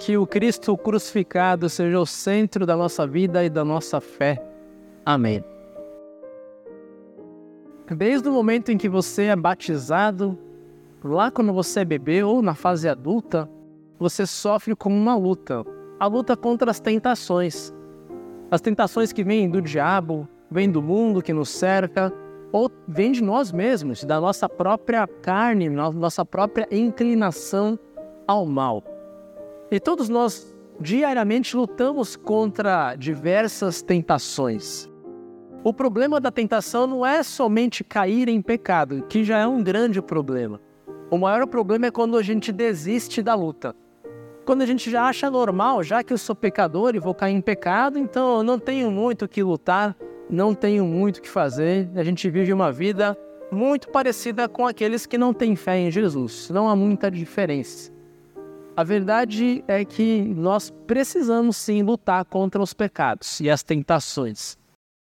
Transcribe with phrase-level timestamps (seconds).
[0.00, 4.42] que o Cristo crucificado seja o centro da nossa vida e da nossa fé.
[5.04, 5.44] Amém.
[7.94, 10.38] Desde o momento em que você é batizado,
[11.04, 13.48] lá quando você é bebê ou na fase adulta,
[13.98, 15.62] você sofre com uma luta
[15.98, 17.74] a luta contra as tentações.
[18.50, 22.10] As tentações que vêm do diabo, vêm do mundo que nos cerca,
[22.50, 27.78] ou vêm de nós mesmos, da nossa própria carne, nossa própria inclinação
[28.26, 28.82] ao mal.
[29.70, 34.90] E todos nós diariamente lutamos contra diversas tentações.
[35.62, 40.02] O problema da tentação não é somente cair em pecado, que já é um grande
[40.02, 40.60] problema.
[41.08, 43.76] O maior problema é quando a gente desiste da luta.
[44.44, 47.40] Quando a gente já acha normal, já que eu sou pecador e vou cair em
[47.40, 49.96] pecado, então eu não tenho muito o que lutar,
[50.28, 51.88] não tenho muito o que fazer.
[51.94, 53.16] A gente vive uma vida
[53.52, 56.50] muito parecida com aqueles que não têm fé em Jesus.
[56.50, 57.99] Não há muita diferença.
[58.80, 64.56] A verdade é que nós precisamos sim lutar contra os pecados e as tentações.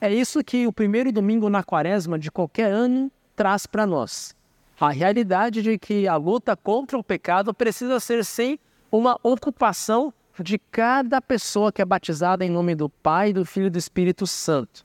[0.00, 4.34] É isso que o primeiro domingo na quaresma de qualquer ano traz para nós.
[4.80, 8.58] A realidade de que a luta contra o pecado precisa ser sim
[8.90, 13.70] uma ocupação de cada pessoa que é batizada em nome do Pai, do Filho e
[13.70, 14.84] do Espírito Santo.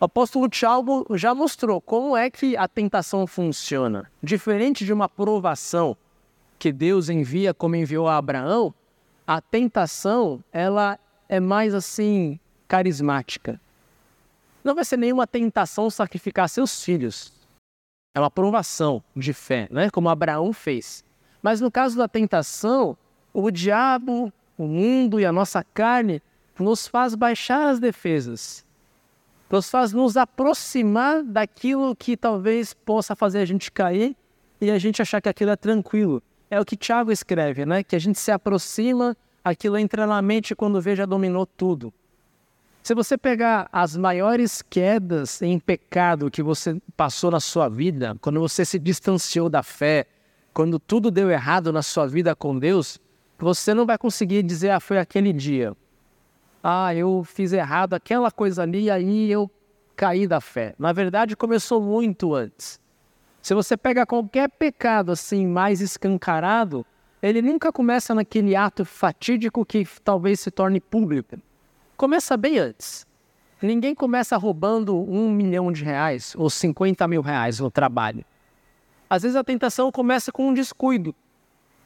[0.00, 4.10] O apóstolo Tiago já mostrou como é que a tentação funciona.
[4.20, 5.96] Diferente de uma provação
[6.58, 8.74] que Deus envia como enviou a Abraão,
[9.26, 13.60] a tentação, ela é mais assim carismática.
[14.64, 17.32] Não vai ser nenhuma tentação sacrificar seus filhos.
[18.14, 19.90] É uma provação de fé, né?
[19.90, 21.04] como Abraão fez.
[21.42, 22.96] Mas no caso da tentação,
[23.32, 26.20] o diabo, o mundo e a nossa carne
[26.58, 28.64] nos faz baixar as defesas,
[29.48, 34.16] nos faz nos aproximar daquilo que talvez possa fazer a gente cair
[34.60, 36.22] e a gente achar que aquilo é tranquilo.
[36.50, 37.82] É o que Tiago escreve, né?
[37.82, 41.92] Que a gente se aproxima, aquilo entra na mente quando vê já dominou tudo.
[42.82, 48.40] Se você pegar as maiores quedas em pecado que você passou na sua vida, quando
[48.40, 50.06] você se distanciou da fé,
[50.54, 52.98] quando tudo deu errado na sua vida com Deus,
[53.38, 55.76] você não vai conseguir dizer, ah, foi aquele dia.
[56.64, 59.50] Ah, eu fiz errado aquela coisa ali aí eu
[59.94, 60.74] caí da fé.
[60.78, 62.80] Na verdade, começou muito antes.
[63.40, 66.84] Se você pega qualquer pecado assim mais escancarado,
[67.22, 71.36] ele nunca começa naquele ato fatídico que talvez se torne público.
[71.96, 73.06] Começa bem antes.
[73.60, 78.24] Ninguém começa roubando um milhão de reais ou 50 mil reais no trabalho.
[79.10, 81.14] Às vezes a tentação começa com um descuido.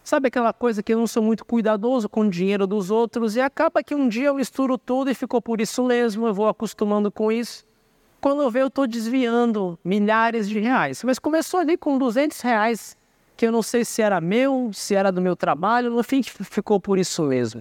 [0.04, 3.40] Sabe aquela coisa que eu não sou muito cuidadoso com o dinheiro dos outros e
[3.40, 7.10] acaba que um dia eu misturo tudo e ficou por isso mesmo, eu vou acostumando
[7.10, 7.64] com isso.
[8.22, 11.02] Quando eu vejo, eu estou desviando milhares de reais.
[11.02, 12.96] Mas começou ali com 200 reais,
[13.36, 16.78] que eu não sei se era meu, se era do meu trabalho, no fim ficou
[16.78, 17.60] por isso mesmo.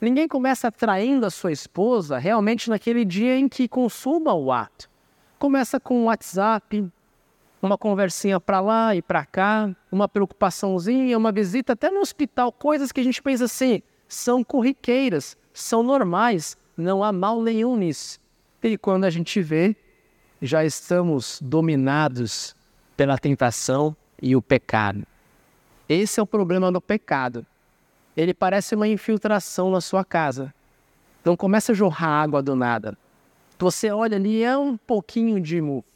[0.00, 4.88] Ninguém começa atraindo a sua esposa realmente naquele dia em que consuma o ato.
[5.36, 6.88] Começa com o WhatsApp,
[7.60, 12.92] uma conversinha para lá e para cá, uma preocupaçãozinha, uma visita até no hospital, coisas
[12.92, 18.21] que a gente pensa assim, são corriqueiras, são normais, não há mal nenhum nisso.
[18.62, 19.74] E quando a gente vê,
[20.40, 22.54] já estamos dominados
[22.96, 25.04] pela tentação e o pecado.
[25.88, 27.44] Esse é o problema do pecado.
[28.16, 30.54] Ele parece uma infiltração na sua casa.
[31.20, 32.96] Então começa a jorrar água do nada.
[33.58, 35.88] Você olha ali, é um pouquinho de mofo.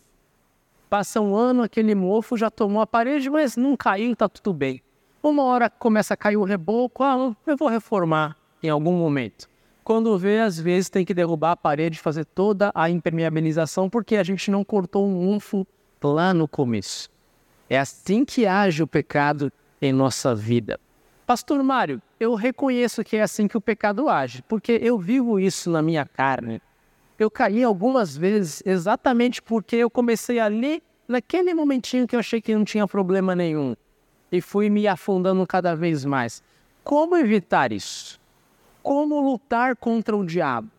[0.90, 4.82] Passa um ano, aquele mofo já tomou a parede, mas não caiu, tá tudo bem.
[5.22, 9.48] Uma hora começa a cair o reboco, ah, eu vou reformar em algum momento.
[9.86, 14.24] Quando vê, às vezes tem que derrubar a parede, fazer toda a impermeabilização, porque a
[14.24, 15.64] gente não cortou um mofo
[16.02, 17.08] lá no começo.
[17.70, 20.80] É assim que age o pecado em nossa vida.
[21.24, 25.70] Pastor Mário, eu reconheço que é assim que o pecado age, porque eu vivo isso
[25.70, 26.60] na minha carne
[27.18, 32.54] eu caí algumas vezes exatamente porque eu comecei ali, naquele momentinho que eu achei que
[32.54, 33.74] não tinha problema nenhum,
[34.30, 36.42] e fui me afundando cada vez mais.
[36.84, 38.20] Como evitar isso?
[38.86, 40.70] Como lutar contra o diabo?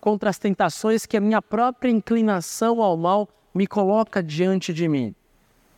[0.00, 5.14] Contra as tentações que a minha própria inclinação ao mal me coloca diante de mim?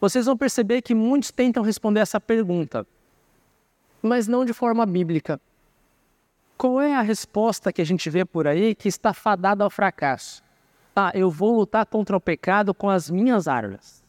[0.00, 2.86] Vocês vão perceber que muitos tentam responder essa pergunta,
[4.00, 5.38] mas não de forma bíblica.
[6.56, 10.42] Qual é a resposta que a gente vê por aí que está fadada ao fracasso?
[10.96, 14.02] Ah, eu vou lutar contra o pecado com as minhas armas.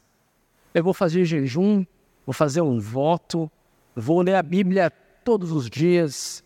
[0.73, 1.85] Eu vou fazer jejum,
[2.25, 3.51] vou fazer um voto,
[3.93, 4.89] vou ler a Bíblia
[5.25, 6.44] todos os dias,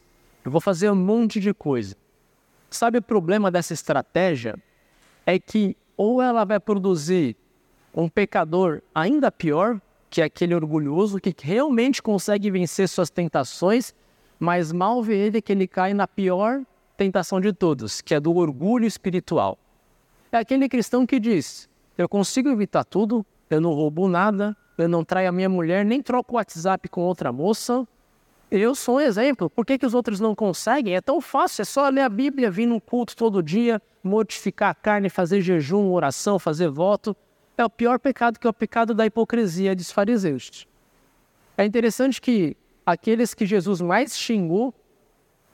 [0.49, 1.95] eu vou fazer um monte de coisa.
[2.69, 4.55] Sabe o problema dessa estratégia?
[5.25, 7.35] É que ou ela vai produzir
[7.93, 9.79] um pecador ainda pior,
[10.09, 13.93] que é aquele orgulhoso que realmente consegue vencer suas tentações
[14.39, 16.61] mas mal vê ele que ele cai na pior
[16.95, 19.57] tentação de todos, que é do orgulho espiritual.
[20.31, 25.03] É aquele cristão que diz: Eu consigo evitar tudo, eu não roubo nada, eu não
[25.03, 27.85] traio a minha mulher, nem troco o WhatsApp com outra moça.
[28.51, 29.49] Eu sou um exemplo.
[29.49, 30.95] Por que, que os outros não conseguem?
[30.95, 34.73] É tão fácil, é só ler a Bíblia, vir no culto todo dia, mortificar a
[34.75, 37.15] carne, fazer jejum, oração, fazer voto.
[37.57, 40.67] É o pior pecado que é o pecado da hipocrisia dos fariseus.
[41.57, 42.55] É interessante que
[42.85, 44.73] aqueles que Jesus mais xingou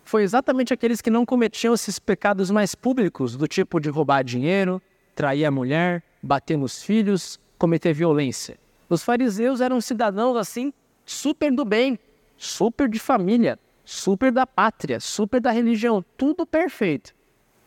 [0.03, 4.79] foi exatamente aqueles que não cometiam esses pecados mais públicos, do tipo de roubar dinheiro,
[5.15, 8.57] trair a mulher, bater nos filhos, cometer violência.
[8.87, 10.71] Os fariseus eram cidadãos assim,
[11.03, 11.97] super do bem,
[12.37, 17.13] super de família, super da pátria, super da religião, tudo perfeito.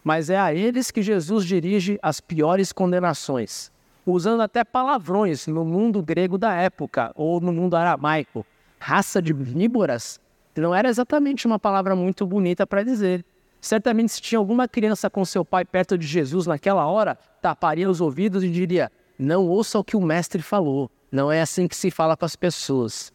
[0.02, 3.70] Mas é a eles que Jesus dirige as piores condenações,
[4.06, 8.44] usando até palavrões no mundo grego da época ou no mundo aramaico.
[8.78, 10.20] Raça de víboras
[10.56, 13.24] não era exatamente uma palavra muito bonita para dizer.
[13.60, 18.00] Certamente, se tinha alguma criança com seu pai perto de Jesus naquela hora, taparia os
[18.00, 20.90] ouvidos e diria: Não ouça o que o mestre falou.
[21.10, 23.12] Não é assim que se fala com as pessoas.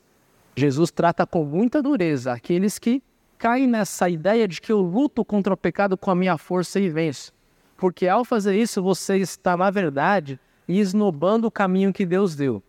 [0.56, 3.02] Jesus trata com muita dureza aqueles que
[3.38, 6.90] caem nessa ideia de que eu luto contra o pecado com a minha força e
[6.90, 7.34] venço.
[7.76, 12.64] Porque ao fazer isso, você está, na verdade, esnobando o caminho que Deus deu,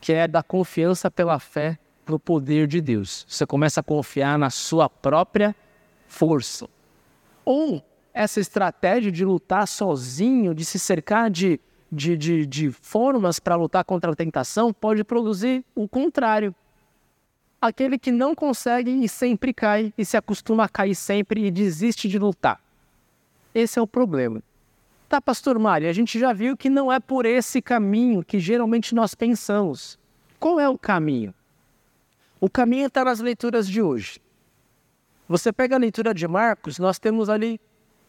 [0.00, 1.78] que é da confiança pela fé
[2.08, 3.24] no poder de Deus.
[3.28, 5.54] Você começa a confiar na sua própria
[6.08, 6.66] força.
[7.44, 11.60] Ou essa estratégia de lutar sozinho, de se cercar de
[11.94, 16.54] de, de, de formas para lutar contra a tentação pode produzir o contrário.
[17.64, 22.06] Aquele que não consegue e sempre cai, e se acostuma a cair sempre e desiste
[22.10, 22.60] de lutar.
[23.54, 24.42] Esse é o problema.
[25.08, 28.94] Tá, pastor Mário, a gente já viu que não é por esse caminho que geralmente
[28.94, 29.98] nós pensamos.
[30.38, 31.32] Qual é o caminho?
[32.38, 34.20] O caminho está nas leituras de hoje.
[35.26, 37.58] Você pega a leitura de Marcos, nós temos ali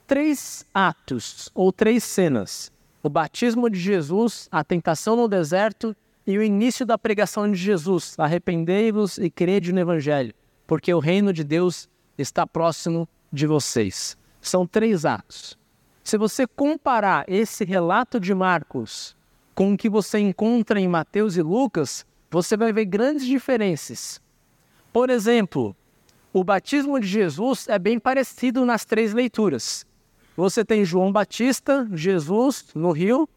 [0.05, 6.43] três atos ou três cenas o batismo de Jesus, a tentação no deserto e o
[6.43, 8.15] início da pregação de Jesus.
[8.17, 10.33] Arrependei-vos e crede no Evangelho,
[10.65, 11.87] porque o reino de Deus
[12.17, 14.17] está próximo de vocês.
[14.41, 15.57] São três atos.
[16.03, 19.15] Se você comparar esse relato de Marcos
[19.53, 24.21] com o que você encontra em Mateus e Lucas, você vai ver grandes diferenças.
[24.91, 25.75] Por exemplo,
[26.31, 29.85] o batismo de Jesus é bem parecido nas três leituras.
[30.35, 33.27] Você tem João Batista, Jesus no rio,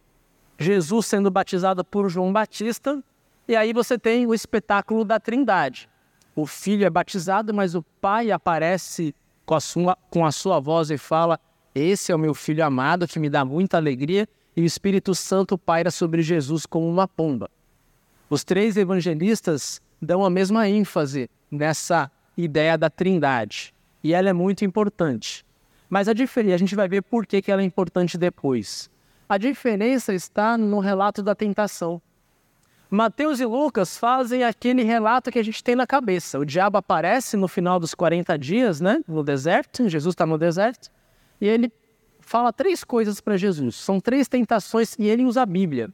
[0.59, 3.03] Jesus sendo batizado por João Batista,
[3.47, 5.89] e aí você tem o espetáculo da Trindade.
[6.35, 9.15] O filho é batizado, mas o pai aparece
[9.47, 11.39] com a sua, com a sua voz e fala:
[11.75, 15.57] Esse é o meu filho amado que me dá muita alegria, e o Espírito Santo
[15.57, 17.49] paira sobre Jesus como uma pomba.
[18.29, 23.73] Os três evangelistas dão a mesma ênfase nessa ideia da Trindade,
[24.03, 25.47] e ela é muito importante.
[25.89, 28.91] Mas a diferença, a gente vai ver por que, que ela é importante depois.
[29.29, 32.01] A diferença está no relato da tentação.
[32.91, 36.39] Mateus e Lucas fazem aquele relato que a gente tem na cabeça.
[36.39, 40.91] O diabo aparece no final dos 40 dias, né, no deserto, Jesus está no deserto,
[41.39, 41.71] e ele
[42.21, 43.77] fala três coisas para Jesus.
[43.77, 45.91] São três tentações e ele usa a Bíblia.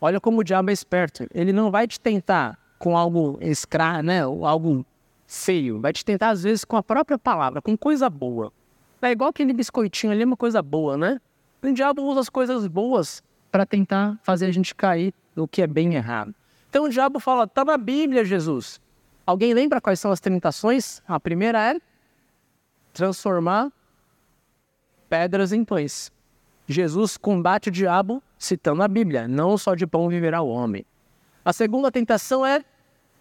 [0.00, 1.28] Olha como o diabo é esperto.
[1.32, 4.84] Ele não vai te tentar com algo escra, né, algo
[5.28, 5.80] feio.
[5.80, 8.52] Vai te tentar às vezes com a própria palavra, com coisa boa.
[9.00, 11.20] É igual aquele biscoitinho ali, é uma coisa boa, né?
[11.66, 15.66] O diabo usa as coisas boas para tentar fazer a gente cair no que é
[15.66, 16.32] bem errado.
[16.70, 18.80] Então o diabo fala: tá na Bíblia, Jesus.
[19.26, 21.02] Alguém lembra quais são as tentações?
[21.08, 21.80] A primeira é
[22.92, 23.72] transformar
[25.08, 26.12] pedras em pães.
[26.68, 30.86] Jesus combate o diabo citando a Bíblia, não só de pão viverá o homem.
[31.44, 32.64] A segunda tentação é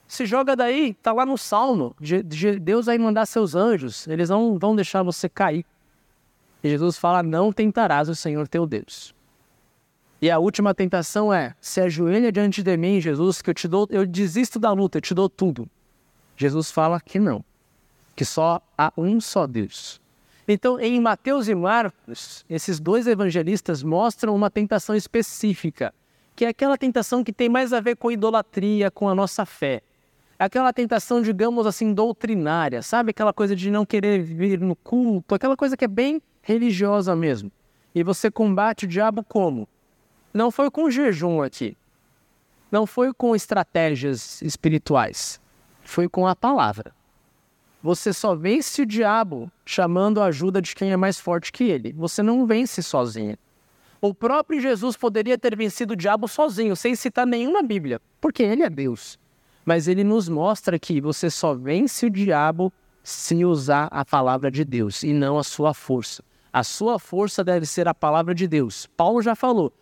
[0.08, 1.96] se joga daí, tá lá no Salmo.
[2.62, 5.66] Deus vai mandar seus anjos, eles não vão deixar você cair.
[6.66, 9.14] E Jesus fala: Não tentarás o Senhor teu Deus.
[10.20, 13.88] E a última tentação é: se ajoelha diante de mim, Jesus, que eu te dou,
[13.92, 15.70] eu desisto da luta, eu te dou tudo.
[16.36, 17.46] Jesus fala que não,
[18.16, 20.02] que só há um só Deus.
[20.48, 25.94] Então, em Mateus e Marcos, esses dois evangelistas mostram uma tentação específica,
[26.36, 29.84] que é aquela tentação que tem mais a ver com idolatria, com a nossa fé
[30.38, 33.12] aquela tentação, digamos assim, doutrinária, sabe?
[33.12, 37.52] Aquela coisa de não querer vir no culto, aquela coisa que é bem religiosa mesmo.
[37.94, 39.68] E você combate o diabo como?
[40.32, 41.76] Não foi com jejum aqui.
[42.72, 45.42] Não foi com estratégias espirituais.
[45.84, 46.94] Foi com a palavra.
[47.82, 51.92] Você só vence o diabo chamando a ajuda de quem é mais forte que ele.
[51.94, 53.38] Você não vence sozinho.
[54.00, 58.62] O próprio Jesus poderia ter vencido o diabo sozinho, sem citar nenhuma Bíblia, porque ele
[58.62, 59.18] é Deus.
[59.66, 62.72] mas ele nos mostra que você só vence o diabo
[63.04, 66.24] se usar a palavra de Deus e não a sua força.
[66.56, 68.88] A sua força deve ser a palavra de Deus.
[68.96, 69.74] Paulo já falou: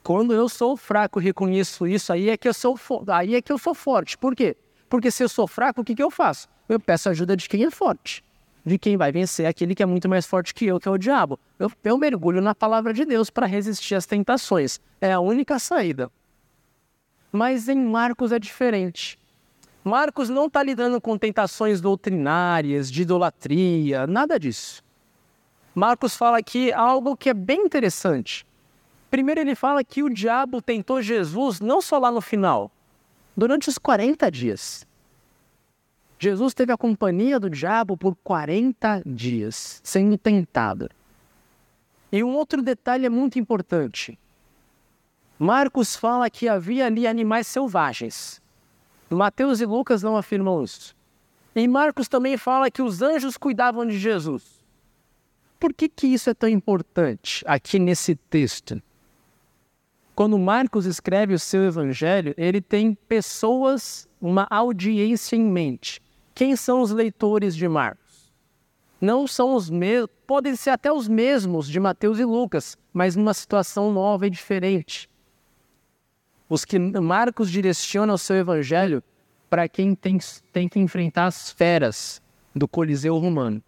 [0.00, 3.58] quando eu sou fraco, reconheço isso, aí é que eu sou, aí é que eu
[3.58, 4.16] sou forte.
[4.16, 4.56] Por quê?
[4.88, 6.48] Porque se eu sou fraco, o que, que eu faço?
[6.68, 8.22] Eu peço ajuda de quem é forte.
[8.64, 10.96] De quem vai vencer aquele que é muito mais forte que eu, que é o
[10.96, 11.36] diabo.
[11.58, 14.80] Eu, eu mergulho na palavra de Deus para resistir às tentações.
[15.00, 16.12] É a única saída.
[17.32, 19.18] Mas em Marcos é diferente.
[19.82, 24.80] Marcos não está lidando com tentações doutrinárias, de idolatria, nada disso.
[25.80, 28.46] Marcos fala aqui algo que é bem interessante.
[29.10, 32.70] Primeiro, ele fala que o diabo tentou Jesus não só lá no final,
[33.34, 34.86] durante os 40 dias.
[36.18, 40.90] Jesus teve a companhia do diabo por 40 dias, sendo tentado.
[42.12, 44.18] E um outro detalhe é muito importante.
[45.38, 48.42] Marcos fala que havia ali animais selvagens.
[49.08, 50.94] Mateus e Lucas não afirmam isso.
[51.56, 54.59] E Marcos também fala que os anjos cuidavam de Jesus.
[55.60, 58.82] Por que, que isso é tão importante aqui nesse texto?
[60.14, 66.02] Quando Marcos escreve o seu evangelho, ele tem pessoas, uma audiência em mente.
[66.34, 68.32] Quem são os leitores de Marcos?
[69.00, 73.32] Não são os mesmos, podem ser até os mesmos de Mateus e Lucas, mas numa
[73.32, 75.08] situação nova e diferente
[76.50, 79.02] os que Marcos direciona o seu evangelho
[79.48, 80.18] para quem tem,
[80.52, 82.20] tem que enfrentar as feras
[82.54, 83.62] do Coliseu Romano.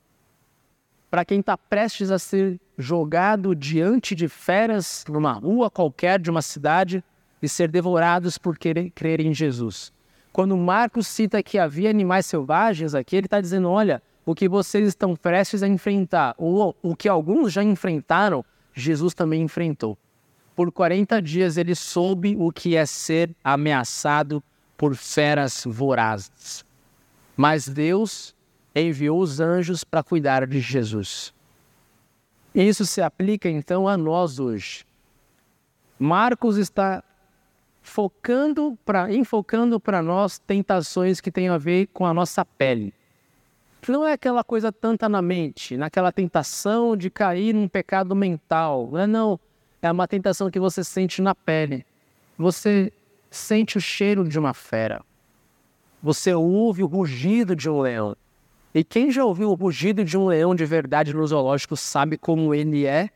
[1.13, 6.41] Para quem está prestes a ser jogado diante de feras numa rua qualquer de uma
[6.41, 7.05] cidade
[7.43, 9.93] e ser devorados por crer em Jesus.
[10.33, 14.89] Quando Marcos cita que havia animais selvagens aqui, ele está dizendo: olha, o que vocês
[14.89, 18.43] estão prestes a enfrentar, ou o que alguns já enfrentaram,
[18.73, 19.99] Jesus também enfrentou
[20.55, 24.43] por 40 dias ele soube o que é ser ameaçado
[24.77, 26.65] por feras vorazes.
[27.37, 28.35] Mas Deus
[28.75, 31.33] enviou os anjos para cuidar de Jesus.
[32.55, 34.85] Isso se aplica então a nós hoje.
[35.99, 37.03] Marcos está
[37.81, 42.93] focando para enfocando para nós tentações que têm a ver com a nossa pele.
[43.89, 48.99] Não é aquela coisa tanta na mente, naquela tentação de cair num pecado mental, não
[48.99, 49.41] é não
[49.83, 51.85] é uma tentação que você sente na pele.
[52.39, 52.93] Você
[53.29, 55.03] sente o cheiro de uma fera.
[56.01, 58.17] Você ouve o rugido de um leão.
[58.75, 62.55] E quem já ouviu o rugido de um leão de verdade no zoológico sabe como
[62.55, 63.11] ele é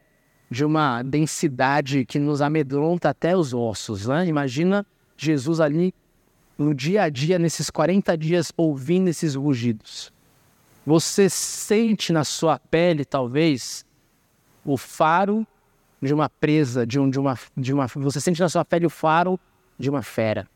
[0.50, 4.06] de uma densidade que nos amedronta até os ossos.
[4.06, 4.26] Né?
[4.26, 4.86] Imagina
[5.16, 5.94] Jesus ali
[6.58, 10.12] no dia a dia, nesses 40 dias, ouvindo esses rugidos.
[10.86, 13.84] Você sente na sua pele, talvez,
[14.64, 15.46] o faro
[16.00, 17.86] de uma presa, de, um, de, uma, de uma.
[17.86, 19.38] Você sente na sua pele o faro
[19.78, 20.46] de uma fera.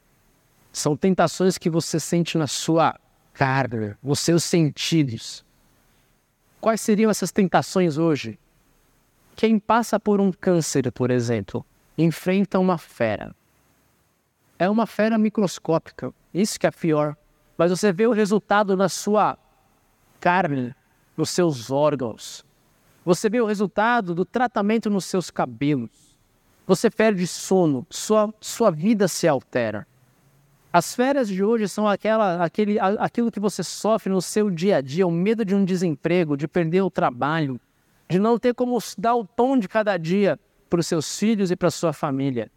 [0.73, 2.99] São tentações que você sente na sua
[3.33, 5.45] carne, os seus sentidos.
[6.61, 8.39] Quais seriam essas tentações hoje?
[9.35, 11.65] Quem passa por um câncer, por exemplo,
[11.97, 13.35] enfrenta uma fera.
[14.59, 17.17] É uma fera microscópica, isso que é pior.
[17.57, 19.39] Mas você vê o resultado na sua
[20.21, 20.75] carne,
[21.17, 22.45] nos seus órgãos,
[23.05, 25.91] você vê o resultado do tratamento nos seus cabelos.
[26.67, 29.87] Você perde sono, sua, sua vida se altera.
[30.73, 34.81] As férias de hoje são aquela, aquele, aquilo que você sofre no seu dia a
[34.81, 37.61] dia, o medo de um desemprego, de perder o trabalho,
[38.09, 41.57] de não ter como dar o tom de cada dia para os seus filhos e
[41.57, 42.53] para a sua família.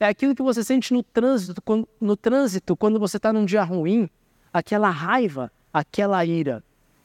[0.00, 1.62] É aquilo que você sente no trânsito,
[2.00, 4.10] no trânsito quando você está num dia ruim,
[4.52, 6.62] aquela raiva, aquela ira.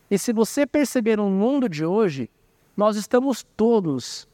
[0.10, 2.28] E se você perceber no mundo de hoje,
[2.76, 4.28] nós estamos todos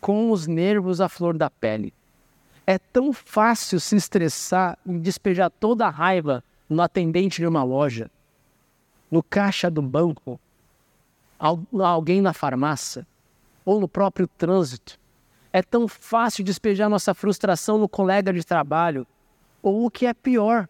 [0.00, 1.92] com os nervos à flor da pele.
[2.70, 8.08] É tão fácil se estressar e despejar toda a raiva no atendente de uma loja,
[9.10, 10.38] no caixa do banco,
[11.36, 13.04] alguém na farmácia
[13.64, 15.00] ou no próprio trânsito.
[15.52, 19.04] É tão fácil despejar nossa frustração no colega de trabalho,
[19.60, 20.68] ou o que é pior,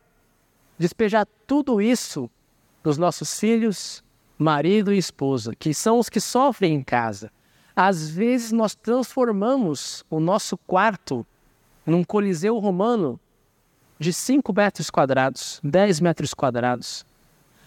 [0.78, 2.30] despejar tudo isso
[2.82, 4.02] nos nossos filhos,
[4.38, 7.30] marido e esposa, que são os que sofrem em casa.
[7.76, 11.26] Às vezes nós transformamos o nosso quarto
[11.90, 13.18] num coliseu romano
[13.98, 17.04] de 5 metros quadrados, 10 metros quadrados.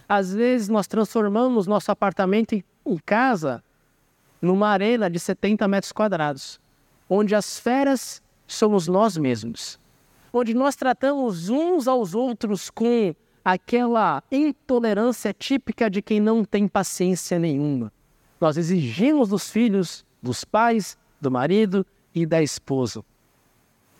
[0.07, 2.63] Às vezes nós transformamos nosso apartamento em
[3.05, 3.61] casa
[4.41, 6.59] numa arena de 70 metros quadrados,
[7.09, 9.77] onde as feras somos nós mesmos,
[10.31, 13.13] onde nós tratamos uns aos outros com
[13.43, 17.91] aquela intolerância típica de quem não tem paciência nenhuma.
[18.39, 23.03] Nós exigimos dos filhos, dos pais, do marido e da esposa.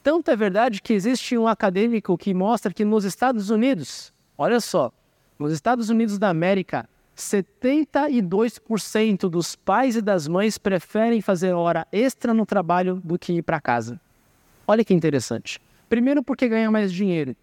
[0.03, 4.91] Tanto é verdade que existe um acadêmico que mostra que nos Estados Unidos, Olha só,
[5.37, 12.33] nos Estados Unidos da América, 72% dos pais e das mães preferem fazer hora extra
[12.33, 14.01] no trabalho do que ir para casa.
[14.67, 15.61] Olha que interessante.
[15.87, 17.35] Primeiro, porque ganha mais dinheiro.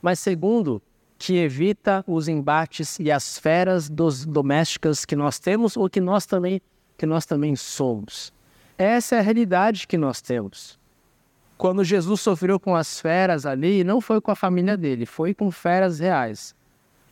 [0.00, 0.80] Mas segundo,
[1.18, 6.24] que evita os embates e as feras dos domésticas que nós temos ou que nós
[6.24, 6.62] também
[6.96, 8.32] que nós também somos.
[8.76, 10.77] Essa é a realidade que nós temos.
[11.58, 15.50] Quando Jesus sofreu com as feras ali, não foi com a família dele, foi com
[15.50, 16.54] feras reais.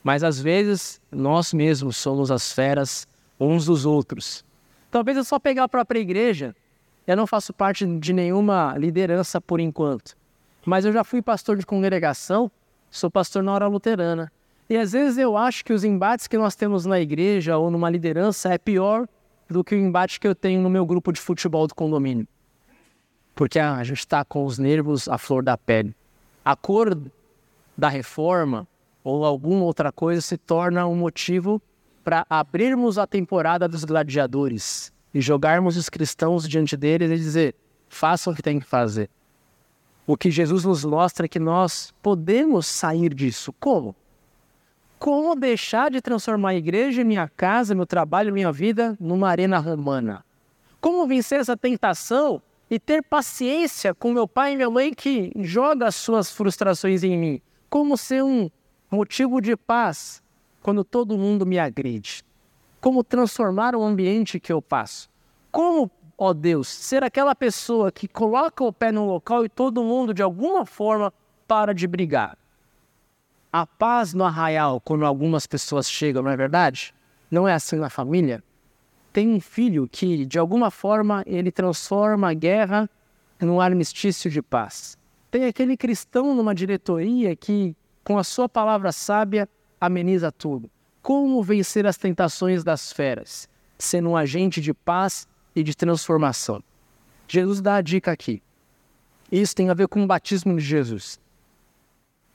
[0.05, 3.09] Mas às vezes nós mesmos somos as feras
[3.41, 4.45] uns dos outros.
[4.89, 6.55] Talvez eu só pegar a própria igreja.
[7.09, 10.17] Eu não faço parte de nenhuma liderança por enquanto.
[10.65, 12.49] Mas eu já fui pastor de congregação,
[12.89, 14.31] sou pastor na hora luterana.
[14.71, 17.91] E às vezes eu acho que os embates que nós temos na igreja ou numa
[17.91, 19.09] liderança é pior
[19.51, 22.29] do que o embate que eu tenho no meu grupo de futebol do condomínio.
[23.37, 25.95] Porque a gente está com os nervos à flor da pele.
[26.43, 26.99] A cor
[27.77, 28.67] da reforma
[29.05, 31.61] ou alguma outra coisa se torna um motivo
[32.03, 37.55] para abrirmos a temporada dos gladiadores e jogarmos os cristãos diante deles e dizer:
[37.89, 39.11] façam o que tem que fazer.
[40.07, 43.53] O que Jesus nos mostra é que nós podemos sair disso.
[43.61, 43.95] Como?
[44.99, 50.25] Como deixar de transformar a igreja, minha casa, meu trabalho, minha vida numa arena romana?
[50.81, 55.87] Como vencer essa tentação e ter paciência com meu pai e minha mãe que joga
[55.87, 57.41] as suas frustrações em mim?
[57.71, 58.51] Como ser um
[58.91, 60.23] motivo de paz
[60.63, 62.25] quando todo mundo me agride?
[62.81, 65.09] Como transformar o ambiente que eu passo?
[65.51, 70.13] Como, ó Deus, ser aquela pessoa que coloca o pé no local e todo mundo,
[70.13, 71.13] de alguma forma,
[71.47, 72.37] para de brigar?
[73.53, 76.95] A paz no arraial, quando algumas pessoas chegam, não é verdade?
[77.31, 78.43] Não é assim na família?
[79.17, 82.87] Tem um filho que, de alguma forma, ele transforma a guerra
[83.41, 84.99] num armistício de paz.
[85.31, 89.49] Tem aquele cristão numa diretoria que com a sua palavra sábia,
[89.81, 90.71] ameniza tudo.
[91.01, 93.49] Como vencer as tentações das feras?
[93.79, 96.63] Sendo um agente de paz e de transformação.
[97.27, 98.43] Jesus dá a dica aqui.
[99.33, 101.19] Isso tem a ver com o batismo de Jesus.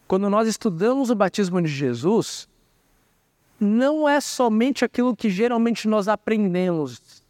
[0.07, 2.49] Quando nós estudamos o batismo de Jesus,
[3.61, 7.21] não é somente aquilo que geralmente nós aprendemos.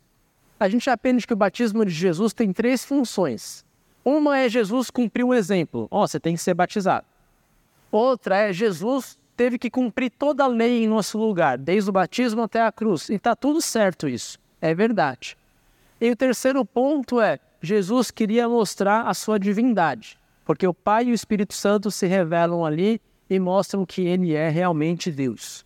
[0.57, 3.65] A gente aprende que o batismo de Jesus tem três funções.
[4.05, 5.89] Uma é Jesus cumprir um exemplo.
[5.91, 7.05] Ó, oh, você tem que ser batizado.
[7.91, 12.43] Outra é Jesus teve que cumprir toda a lei em nosso lugar, desde o batismo
[12.43, 13.09] até a cruz.
[13.09, 15.35] E está tudo certo isso, é verdade.
[15.99, 21.11] E o terceiro ponto é Jesus queria mostrar a sua divindade, porque o Pai e
[21.11, 25.65] o Espírito Santo se revelam ali e mostram que ele é realmente Deus.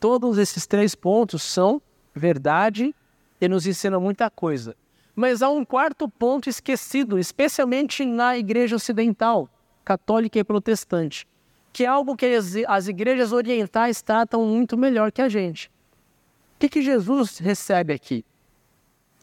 [0.00, 1.82] Todos esses três pontos são
[2.14, 2.94] verdade
[3.40, 4.76] e nos ensinam muita coisa.
[5.14, 9.48] Mas há um quarto ponto esquecido, especialmente na igreja ocidental,
[9.84, 11.26] católica e protestante,
[11.72, 15.66] que é algo que as, as igrejas orientais tratam muito melhor que a gente.
[15.66, 18.24] O que, que Jesus recebe aqui?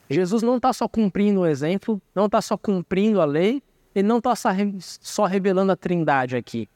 [0.09, 3.61] Jesus não está só cumprindo o exemplo, não está só cumprindo a lei,
[3.93, 4.33] ele não está
[4.79, 6.69] só revelando a trindade aqui.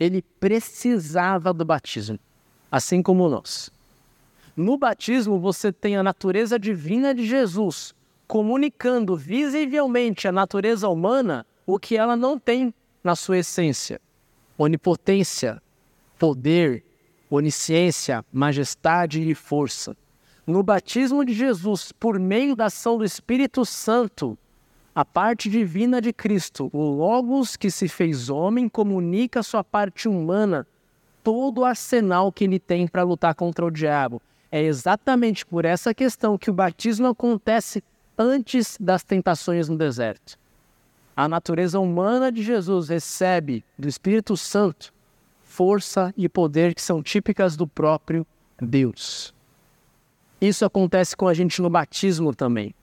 [0.00, 2.18] Ele precisava do batismo,
[2.74, 3.70] assim como nós.
[4.56, 7.94] No batismo, você tem a natureza divina de Jesus,
[8.26, 14.00] comunicando visivelmente a natureza humana, o que ela não tem na sua essência
[14.58, 15.62] onipotência,
[16.18, 16.84] poder,
[17.30, 19.96] onisciência, majestade e força.
[20.44, 24.36] No batismo de Jesus, por meio da ação do Espírito Santo,
[24.94, 30.66] a parte divina de Cristo, o Logos que se fez homem, comunica sua parte humana,
[31.24, 34.22] todo o arsenal que ele tem para lutar contra o diabo.
[34.52, 37.82] É exatamente por essa questão que o batismo acontece
[38.16, 40.38] antes das tentações no deserto
[41.16, 44.92] a natureza humana de Jesus recebe do Espírito Santo
[45.42, 48.26] força e poder que são típicas do próprio
[48.60, 49.32] Deus.
[50.40, 52.74] Isso acontece com a gente no batismo também.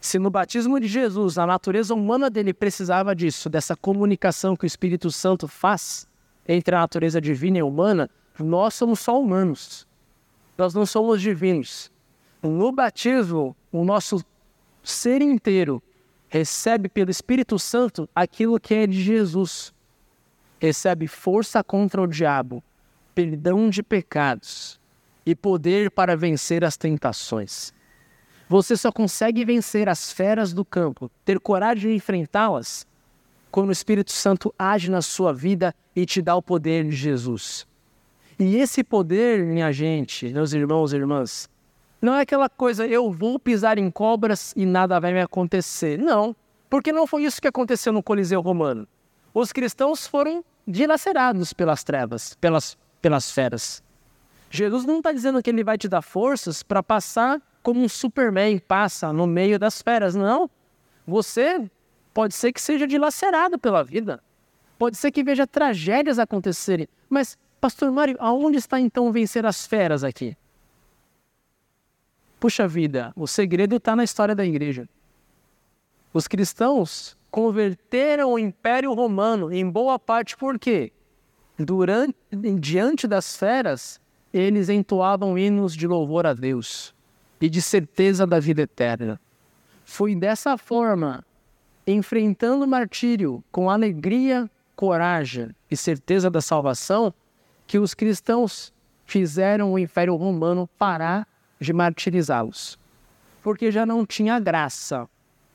[0.00, 4.66] Se no batismo de Jesus a natureza humana dele precisava disso, dessa comunicação que o
[4.66, 6.06] Espírito Santo faz
[6.52, 9.86] entre a natureza divina e humana, nós somos só humanos.
[10.58, 11.92] Nós não somos divinos.
[12.42, 14.24] No batismo, o nosso
[14.82, 15.80] ser inteiro
[16.28, 19.72] recebe pelo Espírito Santo aquilo que é de Jesus.
[20.58, 22.62] Recebe força contra o diabo,
[23.14, 24.80] perdão de pecados
[25.24, 27.72] e poder para vencer as tentações.
[28.48, 32.84] Você só consegue vencer as feras do campo, ter coragem de enfrentá-las,
[33.50, 37.66] quando o Espírito Santo age na sua vida e te dá o poder de Jesus.
[38.38, 41.48] E esse poder, minha gente, meus irmãos e irmãs,
[42.00, 45.98] não é aquela coisa, eu vou pisar em cobras e nada vai me acontecer.
[45.98, 46.34] Não,
[46.70, 48.88] porque não foi isso que aconteceu no Coliseu Romano.
[49.34, 53.82] Os cristãos foram dilacerados pelas trevas, pelas, pelas feras.
[54.50, 58.58] Jesus não está dizendo que ele vai te dar forças para passar como um Superman
[58.58, 60.48] passa no meio das feras, não.
[61.06, 61.70] Você
[62.12, 64.22] pode ser que seja dilacerado pela vida.
[64.78, 66.88] Pode ser que veja tragédias acontecerem.
[67.08, 70.36] Mas, Pastor Mário, aonde está então vencer as feras aqui?
[72.38, 74.88] Puxa vida, o segredo está na história da igreja.
[76.12, 80.92] Os cristãos converteram o Império Romano em boa parte por quê?
[81.58, 82.16] Durante,
[82.58, 84.00] diante das feras,
[84.32, 86.94] eles entoavam hinos de louvor a Deus
[87.40, 89.20] e de certeza da vida eterna.
[89.84, 91.24] Foi dessa forma,
[91.92, 97.12] enfrentando o martírio com alegria, coragem e certeza da salvação,
[97.66, 98.72] que os cristãos
[99.04, 101.26] fizeram o Império Romano parar
[101.60, 102.78] de martirizá-los.
[103.42, 105.08] Porque já não tinha graça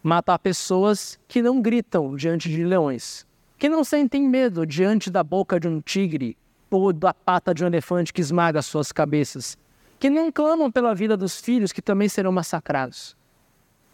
[0.03, 3.25] matar pessoas que não gritam diante de leões,
[3.57, 6.37] que não sentem medo diante da boca de um tigre
[6.69, 9.57] ou da pata de um elefante que esmaga suas cabeças,
[9.97, 13.15] que nem clamam pela vida dos filhos que também serão massacrados.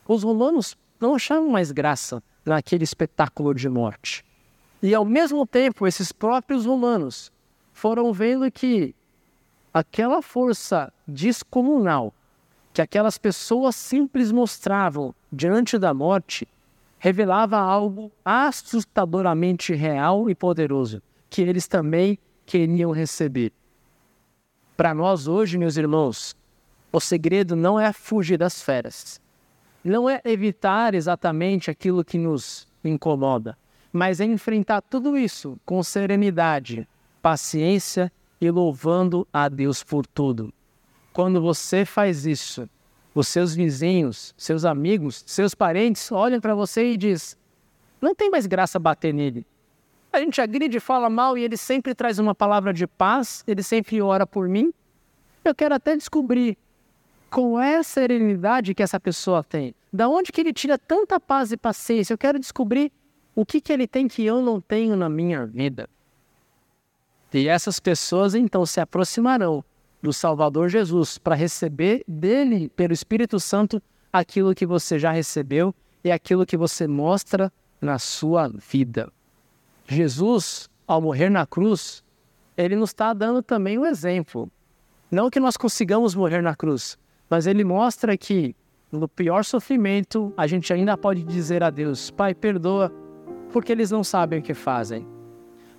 [0.08, 4.26] Os romanos não achavam mais graça naquele espetáculo de morte.
[4.82, 7.32] E ao mesmo tempo, esses próprios romanos
[7.72, 8.96] foram vendo que
[9.74, 12.14] aquela força descomunal
[12.74, 16.48] que aquelas pessoas simples mostravam diante da morte
[16.98, 23.52] revelava algo assustadoramente real e poderoso que eles também queriam receber.
[24.78, 26.36] Para nós hoje, meus irmãos,
[26.92, 29.20] o segredo não é fugir das feras,
[29.84, 33.58] não é evitar exatamente aquilo que nos incomoda,
[33.92, 36.88] mas é enfrentar tudo isso com serenidade,
[37.22, 40.54] paciência e louvando a Deus por tudo.
[41.14, 42.70] Quando você faz isso,
[43.14, 47.38] os seus vizinhos, seus amigos, seus parentes olham para você e diz:
[48.00, 49.46] "Não tem mais graça bater nele.
[50.14, 54.02] A gente agride, fala mal e ele sempre traz uma palavra de paz, ele sempre
[54.02, 54.74] ora por mim.
[55.44, 56.58] Eu quero até descobrir
[57.32, 59.74] qual é a serenidade que essa pessoa tem.
[59.92, 62.14] Da onde que ele tira tanta paz e paciência?
[62.14, 62.92] Eu quero descobrir
[63.34, 65.90] o que, que ele tem que eu não tenho na minha vida.
[67.34, 69.64] E essas pessoas então se aproximarão
[70.02, 76.12] do Salvador Jesus para receber dele, pelo Espírito Santo, aquilo que você já recebeu e
[76.12, 79.10] aquilo que você mostra na sua vida.
[79.88, 82.04] Jesus, ao morrer na cruz,
[82.58, 84.52] ele nos está dando também um exemplo.
[85.10, 86.98] Não que nós consigamos morrer na cruz,
[87.32, 88.54] mas ele mostra que
[88.92, 92.92] no pior sofrimento a gente ainda pode dizer a Deus: Pai, perdoa,
[93.54, 95.08] porque eles não sabem o que fazem.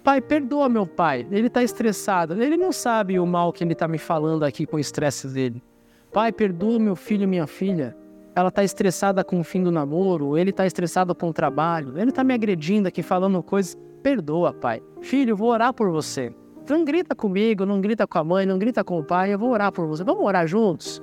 [0.02, 3.86] Pai, perdoa meu pai, ele está estressado, ele não sabe o mal que ele está
[3.86, 5.62] me falando aqui com o estresse dele.
[6.10, 7.94] Pai, perdoa meu filho e minha filha,
[8.34, 12.08] ela está estressada com o fim do namoro, ele está estressado com o trabalho, ele
[12.08, 13.78] está me agredindo aqui falando coisas.
[14.02, 14.82] Perdoa, pai.
[15.02, 16.34] Filho, vou orar por você.
[16.68, 19.50] Não grita comigo, não grita com a mãe, não grita com o pai, eu vou
[19.50, 20.02] orar por você.
[20.02, 21.00] Vamos orar juntos?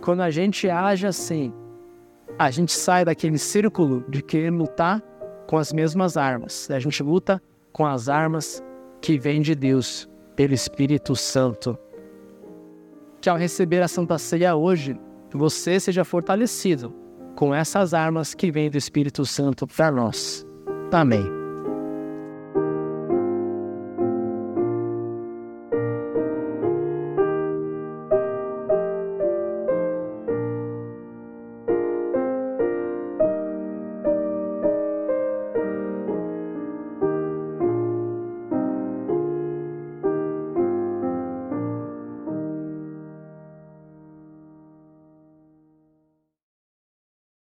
[0.00, 1.52] Quando a gente age assim,
[2.38, 5.02] a gente sai daquele círculo de querer lutar
[5.46, 6.70] com as mesmas armas.
[6.70, 8.62] A gente luta com as armas
[9.00, 11.76] que vêm de Deus, pelo Espírito Santo.
[13.20, 14.96] Que ao receber a Santa Ceia hoje,
[15.32, 16.94] você seja fortalecido
[17.34, 20.46] com essas armas que vêm do Espírito Santo para nós.
[20.92, 21.37] Amém.